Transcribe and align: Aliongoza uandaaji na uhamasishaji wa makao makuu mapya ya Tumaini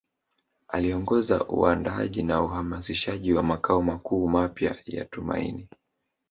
Aliongoza 0.67 1.47
uandaaji 1.47 2.23
na 2.23 2.41
uhamasishaji 2.41 3.33
wa 3.33 3.43
makao 3.43 3.81
makuu 3.81 4.27
mapya 4.27 4.75
ya 4.85 5.05
Tumaini 5.05 5.67